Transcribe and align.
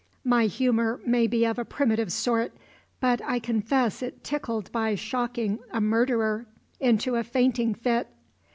"My 0.23 0.47
humour 0.47 0.99
may 1.05 1.27
be 1.27 1.45
of 1.45 1.59
a 1.59 1.63
primitive 1.63 2.11
sort, 2.11 2.53
but 2.99 3.21
I 3.23 3.37
confess 3.37 4.01
it 4.01 4.23
tickled 4.23 4.71
by 4.71 4.95
shocking 4.95 5.59
a 5.69 5.79
murderer 5.79 6.47
into 6.79 7.17
a 7.17 7.23
fainting 7.23 7.75
fit." 7.75 8.07